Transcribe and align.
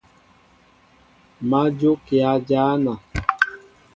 Má 1.49 1.61
jókíá 1.79 2.31
jăna. 2.47 2.93